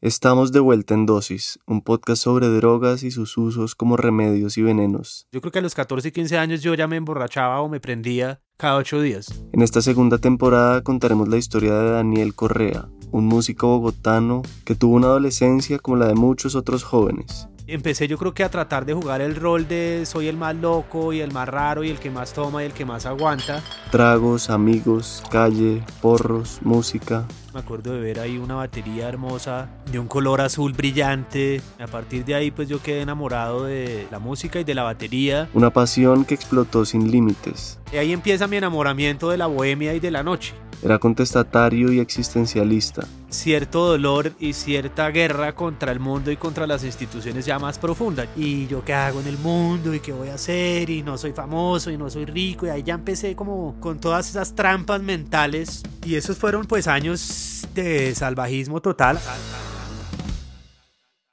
Estamos 0.00 0.52
de 0.52 0.60
vuelta 0.60 0.94
en 0.94 1.06
Dosis, 1.06 1.58
un 1.66 1.82
podcast 1.82 2.22
sobre 2.22 2.46
drogas 2.46 3.02
y 3.02 3.10
sus 3.10 3.36
usos 3.36 3.74
como 3.74 3.96
remedios 3.96 4.56
y 4.56 4.62
venenos. 4.62 5.26
Yo 5.32 5.40
creo 5.40 5.50
que 5.50 5.58
a 5.58 5.62
los 5.62 5.74
14 5.74 6.06
y 6.06 6.12
15 6.12 6.38
años 6.38 6.62
yo 6.62 6.74
ya 6.74 6.86
me 6.86 6.94
emborrachaba 6.94 7.60
o 7.62 7.68
me 7.68 7.80
prendía 7.80 8.40
cada 8.56 8.76
ocho 8.76 9.00
días. 9.00 9.42
En 9.52 9.60
esta 9.60 9.82
segunda 9.82 10.18
temporada 10.18 10.82
contaremos 10.84 11.26
la 11.26 11.36
historia 11.36 11.74
de 11.74 11.90
Daniel 11.90 12.36
Correa, 12.36 12.88
un 13.10 13.26
músico 13.26 13.66
bogotano 13.66 14.42
que 14.64 14.76
tuvo 14.76 14.94
una 14.94 15.08
adolescencia 15.08 15.80
como 15.80 15.96
la 15.96 16.06
de 16.06 16.14
muchos 16.14 16.54
otros 16.54 16.84
jóvenes. 16.84 17.48
Empecé 17.66 18.06
yo 18.06 18.18
creo 18.18 18.32
que 18.32 18.44
a 18.44 18.50
tratar 18.50 18.86
de 18.86 18.94
jugar 18.94 19.20
el 19.20 19.34
rol 19.34 19.66
de 19.66 20.06
soy 20.06 20.28
el 20.28 20.36
más 20.36 20.54
loco 20.54 21.12
y 21.12 21.20
el 21.20 21.32
más 21.32 21.48
raro 21.48 21.82
y 21.82 21.90
el 21.90 21.98
que 21.98 22.10
más 22.10 22.32
toma 22.32 22.62
y 22.62 22.66
el 22.66 22.72
que 22.72 22.86
más 22.86 23.04
aguanta. 23.04 23.64
Tragos, 23.90 24.48
amigos, 24.48 25.24
calle, 25.28 25.82
porros, 26.00 26.60
música. 26.62 27.26
Me 27.58 27.64
acuerdo 27.64 27.92
de 27.92 27.98
ver 27.98 28.20
ahí 28.20 28.38
una 28.38 28.54
batería 28.54 29.08
hermosa 29.08 29.68
de 29.90 29.98
un 29.98 30.06
color 30.06 30.40
azul 30.40 30.74
brillante. 30.74 31.60
A 31.80 31.88
partir 31.88 32.24
de 32.24 32.36
ahí 32.36 32.52
pues 32.52 32.68
yo 32.68 32.80
quedé 32.80 33.00
enamorado 33.00 33.64
de 33.64 34.06
la 34.12 34.20
música 34.20 34.60
y 34.60 34.64
de 34.64 34.76
la 34.76 34.84
batería. 34.84 35.48
Una 35.54 35.70
pasión 35.70 36.24
que 36.24 36.34
explotó 36.34 36.84
sin 36.84 37.10
límites. 37.10 37.80
Y 37.92 37.96
ahí 37.96 38.12
empieza 38.12 38.46
mi 38.46 38.58
enamoramiento 38.58 39.28
de 39.28 39.38
la 39.38 39.48
bohemia 39.48 39.92
y 39.94 39.98
de 39.98 40.12
la 40.12 40.22
noche. 40.22 40.54
Era 40.84 41.00
contestatario 41.00 41.90
y 41.92 41.98
existencialista. 41.98 43.04
Cierto 43.28 43.84
dolor 43.88 44.30
y 44.38 44.52
cierta 44.52 45.10
guerra 45.10 45.56
contra 45.56 45.90
el 45.90 45.98
mundo 45.98 46.30
y 46.30 46.36
contra 46.36 46.68
las 46.68 46.84
instituciones 46.84 47.44
ya 47.44 47.58
más 47.58 47.76
profundas. 47.80 48.28
Y 48.36 48.68
yo 48.68 48.84
qué 48.84 48.94
hago 48.94 49.20
en 49.20 49.26
el 49.26 49.38
mundo 49.38 49.92
y 49.94 49.98
qué 49.98 50.12
voy 50.12 50.28
a 50.28 50.34
hacer 50.34 50.88
y 50.90 51.02
no 51.02 51.18
soy 51.18 51.32
famoso 51.32 51.90
y 51.90 51.98
no 51.98 52.08
soy 52.08 52.24
rico. 52.24 52.66
Y 52.66 52.70
ahí 52.70 52.84
ya 52.84 52.94
empecé 52.94 53.34
como 53.34 53.74
con 53.80 53.98
todas 53.98 54.30
esas 54.30 54.54
trampas 54.54 55.02
mentales. 55.02 55.82
Y 56.08 56.16
esos 56.16 56.38
fueron 56.38 56.64
pues 56.64 56.88
años 56.88 57.68
de 57.74 58.14
salvajismo 58.14 58.80
total. 58.80 59.18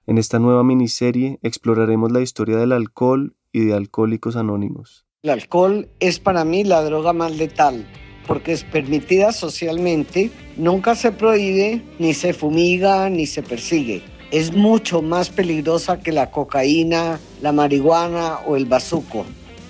En 0.06 0.18
esta 0.18 0.38
nueva 0.38 0.66
miniserie 0.66 1.40
exploraremos 1.44 2.12
la 2.12 2.20
historia 2.20 2.58
del 2.58 2.74
alcohol 2.74 3.38
y 3.54 3.64
de 3.64 3.74
Alcohólicos 3.74 4.36
Anónimos. 4.36 5.06
El 5.24 5.30
alcohol 5.30 5.88
es 6.02 6.20
para 6.20 6.44
mí 6.44 6.66
la 6.66 6.84
droga 6.84 7.14
más 7.14 7.38
letal 7.38 7.88
porque 8.28 8.52
es 8.52 8.66
permitida 8.66 9.32
socialmente, 9.32 10.30
nunca 10.58 10.96
se 10.96 11.14
prohíbe, 11.14 11.82
ni 11.98 12.14
se 12.14 12.34
fumiga, 12.34 13.10
ni 13.10 13.28
se 13.28 13.44
persigue. 13.44 14.04
Es 14.30 14.52
mucho 14.52 15.02
más 15.02 15.30
peligrosa 15.30 16.02
que 16.02 16.12
la 16.12 16.32
cocaína, 16.32 17.18
la 17.42 17.54
marihuana 17.54 18.40
o 18.46 18.58
el 18.58 18.66
bazuco. 18.66 19.26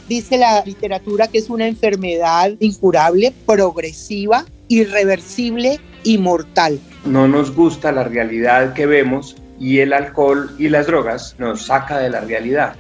Dice 0.09 0.39
la 0.39 0.65
literatura 0.65 1.27
que 1.27 1.37
es 1.37 1.49
una 1.51 1.67
enfermedad 1.67 2.53
incurable, 2.59 3.31
progresiva, 3.45 4.45
irreversible 4.67 5.79
y 6.03 6.17
mortal. 6.17 6.79
No 7.05 7.27
nos 7.27 7.53
gusta 7.53 7.91
la 7.91 8.03
realidad 8.03 8.73
que 8.73 8.85
vemos 8.85 9.35
y 9.59 9.79
el 9.79 9.93
alcohol 9.93 10.53
y 10.57 10.69
las 10.69 10.87
drogas 10.87 11.35
nos 11.39 11.67
saca 11.67 11.99
de 11.99 12.09
la 12.09 12.21
realidad. 12.21 12.75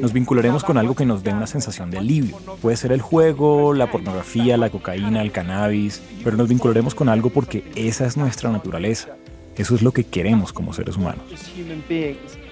Nos 0.00 0.12
vincularemos 0.12 0.64
con 0.64 0.78
algo 0.78 0.94
que 0.94 1.04
nos 1.04 1.22
dé 1.22 1.32
una 1.32 1.46
sensación 1.46 1.90
de 1.90 1.98
alivio. 1.98 2.36
Puede 2.60 2.76
ser 2.76 2.92
el 2.92 3.00
juego, 3.00 3.74
la 3.74 3.90
pornografía, 3.90 4.56
la 4.56 4.70
cocaína, 4.70 5.22
el 5.22 5.32
cannabis, 5.32 6.00
pero 6.22 6.36
nos 6.36 6.48
vincularemos 6.48 6.94
con 6.94 7.08
algo 7.08 7.30
porque 7.30 7.64
esa 7.74 8.06
es 8.06 8.16
nuestra 8.16 8.50
naturaleza. 8.50 9.08
Eso 9.56 9.76
es 9.76 9.82
lo 9.82 9.92
que 9.92 10.04
queremos 10.04 10.52
como 10.52 10.72
seres 10.72 10.96
humanos. 10.96 11.24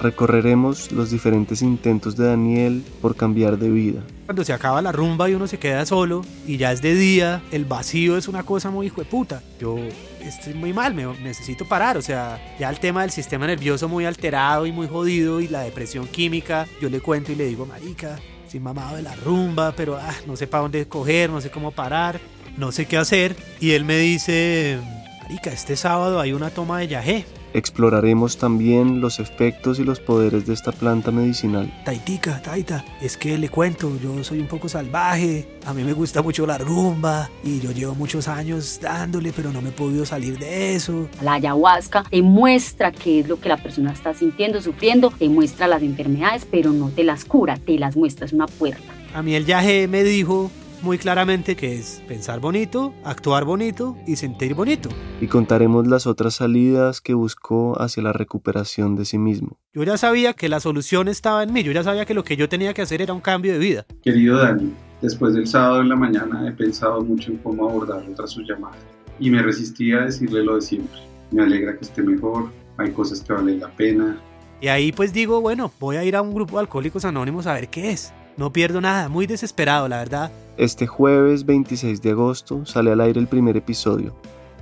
Recorreremos 0.00 0.92
los 0.92 1.10
diferentes 1.10 1.60
intentos 1.60 2.16
de 2.16 2.26
Daniel 2.26 2.84
por 3.00 3.16
cambiar 3.16 3.58
de 3.58 3.70
vida. 3.70 4.02
Cuando 4.26 4.44
se 4.44 4.52
acaba 4.52 4.80
la 4.80 4.92
rumba 4.92 5.28
y 5.28 5.34
uno 5.34 5.48
se 5.48 5.58
queda 5.58 5.84
solo 5.84 6.24
y 6.46 6.58
ya 6.58 6.70
es 6.70 6.80
de 6.80 6.94
día, 6.94 7.42
el 7.50 7.64
vacío 7.64 8.16
es 8.16 8.28
una 8.28 8.44
cosa 8.44 8.70
muy 8.70 8.86
hijo 8.86 9.00
de 9.00 9.08
puta. 9.08 9.42
Yo 9.60 9.78
estoy 10.20 10.54
muy 10.54 10.72
mal, 10.72 10.94
me 10.94 11.04
necesito 11.18 11.66
parar. 11.66 11.96
O 11.96 12.02
sea, 12.02 12.40
ya 12.58 12.70
el 12.70 12.78
tema 12.78 13.02
del 13.02 13.10
sistema 13.10 13.48
nervioso 13.48 13.88
muy 13.88 14.04
alterado 14.04 14.64
y 14.66 14.72
muy 14.72 14.86
jodido 14.86 15.40
y 15.40 15.48
la 15.48 15.62
depresión 15.62 16.06
química, 16.06 16.68
yo 16.80 16.88
le 16.88 17.00
cuento 17.00 17.32
y 17.32 17.34
le 17.34 17.46
digo, 17.46 17.66
marica, 17.66 18.20
estoy 18.44 18.60
mamado 18.60 18.96
de 18.96 19.02
la 19.02 19.16
rumba, 19.16 19.72
pero 19.76 19.96
ah, 19.96 20.14
no 20.26 20.36
sé 20.36 20.46
para 20.46 20.62
dónde 20.62 20.86
coger, 20.86 21.30
no 21.30 21.40
sé 21.40 21.50
cómo 21.50 21.72
parar, 21.72 22.20
no 22.56 22.70
sé 22.70 22.86
qué 22.86 22.96
hacer. 22.96 23.34
Y 23.60 23.72
él 23.72 23.84
me 23.84 23.98
dice 23.98 24.78
Marica, 25.22 25.50
este 25.50 25.76
sábado 25.76 26.20
hay 26.20 26.32
una 26.32 26.50
toma 26.50 26.80
de 26.80 26.88
yagé. 26.88 27.24
Exploraremos 27.54 28.38
también 28.38 29.00
los 29.00 29.20
efectos 29.20 29.78
y 29.78 29.84
los 29.84 30.00
poderes 30.00 30.46
de 30.46 30.54
esta 30.54 30.72
planta 30.72 31.10
medicinal. 31.10 31.72
Taitica, 31.84 32.42
Taita, 32.42 32.84
es 33.00 33.16
que 33.16 33.38
le 33.38 33.48
cuento, 33.48 33.92
yo 34.02 34.24
soy 34.24 34.40
un 34.40 34.48
poco 34.48 34.68
salvaje, 34.68 35.46
a 35.64 35.72
mí 35.74 35.84
me 35.84 35.92
gusta 35.92 36.22
mucho 36.22 36.44
la 36.44 36.58
rumba 36.58 37.30
y 37.44 37.60
yo 37.60 37.70
llevo 37.70 37.94
muchos 37.94 38.26
años 38.26 38.80
dándole, 38.82 39.32
pero 39.32 39.52
no 39.52 39.62
me 39.62 39.68
he 39.68 39.72
podido 39.72 40.04
salir 40.04 40.38
de 40.38 40.74
eso. 40.74 41.08
La 41.20 41.34
ayahuasca 41.34 42.04
te 42.10 42.20
muestra 42.22 42.90
qué 42.90 43.20
es 43.20 43.28
lo 43.28 43.38
que 43.38 43.48
la 43.48 43.58
persona 43.58 43.92
está 43.92 44.14
sintiendo, 44.14 44.60
sufriendo, 44.60 45.10
te 45.16 45.28
muestra 45.28 45.68
las 45.68 45.82
enfermedades, 45.82 46.46
pero 46.50 46.72
no 46.72 46.88
te 46.88 47.04
las 47.04 47.24
cura, 47.24 47.58
te 47.58 47.78
las 47.78 47.96
muestra, 47.96 48.26
es 48.26 48.32
una 48.32 48.46
puerta. 48.46 48.92
A 49.14 49.22
mí 49.22 49.34
el 49.34 49.46
yagé 49.46 49.86
me 49.88 50.02
dijo 50.02 50.50
muy 50.82 50.98
claramente 50.98 51.56
que 51.56 51.78
es 51.78 52.02
pensar 52.08 52.40
bonito, 52.40 52.92
actuar 53.04 53.44
bonito 53.44 53.96
y 54.06 54.16
sentir 54.16 54.54
bonito. 54.54 54.88
Y 55.20 55.26
contaremos 55.28 55.86
las 55.86 56.06
otras 56.06 56.34
salidas 56.34 57.00
que 57.00 57.14
buscó 57.14 57.80
hacia 57.80 58.02
la 58.02 58.12
recuperación 58.12 58.96
de 58.96 59.04
sí 59.04 59.18
mismo. 59.18 59.58
Yo 59.72 59.84
ya 59.84 59.96
sabía 59.96 60.34
que 60.34 60.48
la 60.48 60.60
solución 60.60 61.08
estaba 61.08 61.42
en 61.42 61.52
mí, 61.52 61.62
yo 61.62 61.72
ya 61.72 61.84
sabía 61.84 62.04
que 62.04 62.14
lo 62.14 62.24
que 62.24 62.36
yo 62.36 62.48
tenía 62.48 62.74
que 62.74 62.82
hacer 62.82 63.00
era 63.00 63.14
un 63.14 63.20
cambio 63.20 63.52
de 63.52 63.58
vida. 63.58 63.86
Querido 64.02 64.38
Dani, 64.38 64.72
después 65.00 65.34
del 65.34 65.46
sábado 65.46 65.80
en 65.80 65.88
la 65.88 65.96
mañana 65.96 66.46
he 66.48 66.52
pensado 66.52 67.00
mucho 67.02 67.30
en 67.30 67.38
cómo 67.38 67.68
abordar 67.68 68.04
otra 68.10 68.26
su 68.26 68.42
llamada 68.42 68.76
y 69.18 69.30
me 69.30 69.42
resistí 69.42 69.92
a 69.92 70.00
decirle 70.00 70.42
lo 70.44 70.56
de 70.56 70.62
siempre. 70.62 70.98
Me 71.30 71.42
alegra 71.42 71.76
que 71.76 71.84
esté 71.84 72.02
mejor, 72.02 72.50
hay 72.76 72.90
cosas 72.90 73.20
que 73.20 73.32
valen 73.32 73.60
la 73.60 73.68
pena. 73.68 74.20
Y 74.60 74.68
ahí 74.68 74.92
pues 74.92 75.12
digo, 75.12 75.40
bueno, 75.40 75.72
voy 75.80 75.96
a 75.96 76.04
ir 76.04 76.16
a 76.16 76.22
un 76.22 76.34
grupo 76.34 76.56
de 76.56 76.60
alcohólicos 76.60 77.04
anónimos 77.04 77.46
a 77.46 77.54
ver 77.54 77.68
qué 77.68 77.90
es. 77.90 78.12
No 78.36 78.52
pierdo 78.52 78.80
nada, 78.80 79.08
muy 79.08 79.26
desesperado, 79.26 79.88
la 79.88 79.98
verdad. 79.98 80.32
Este 80.58 80.86
jueves 80.86 81.46
26 81.46 82.02
de 82.02 82.10
agosto 82.10 82.66
sale 82.66 82.92
al 82.92 83.00
aire 83.00 83.18
el 83.18 83.26
primer 83.26 83.56
episodio. 83.56 84.14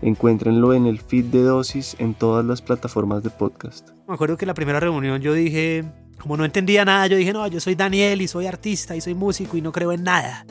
Encuéntrenlo 0.02 0.72
en 0.72 0.86
el 0.86 1.00
feed 1.00 1.26
de 1.26 1.42
Dosis 1.42 1.96
en 1.98 2.14
todas 2.14 2.44
las 2.44 2.62
plataformas 2.62 3.24
de 3.24 3.30
podcast. 3.30 3.90
Me 4.06 4.14
acuerdo 4.14 4.36
que 4.36 4.44
en 4.44 4.48
la 4.48 4.54
primera 4.54 4.78
reunión 4.78 5.20
yo 5.20 5.34
dije, 5.34 5.84
como 6.16 6.36
no 6.36 6.44
entendía 6.44 6.84
nada, 6.84 7.08
yo 7.08 7.16
dije, 7.16 7.32
no, 7.32 7.44
yo 7.48 7.58
soy 7.58 7.74
Daniel 7.74 8.22
y 8.22 8.28
soy 8.28 8.46
artista 8.46 8.94
y 8.94 9.00
soy 9.00 9.14
músico 9.14 9.56
y 9.56 9.62
no 9.62 9.72
creo 9.72 9.90
en 9.90 10.04
nada. 10.04 10.46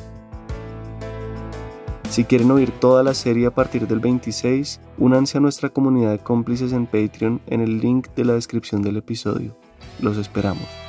Si 2.10 2.25
quieren 2.25 2.52
oír 2.52 2.72
toda 2.72 3.02
la 3.02 3.13
serie 3.13 3.48
a 3.48 3.52
partir 3.52 3.88
del 3.88 4.02
26, 4.02 4.81
únanse 4.98 5.38
a 5.38 5.42
nuestra 5.42 5.69
comunidad 5.69 6.12
de 6.12 6.19
cómplices 6.19 6.74
en 6.74 6.86
Patreon 6.86 7.40
en 7.48 7.62
el 7.62 7.80
link 7.80 8.10
de 8.16 8.25
la 8.25 8.34
descripción 8.34 8.81
del 8.81 8.98
episodio. 8.98 9.56
Los 10.02 10.18
esperamos. 10.18 10.88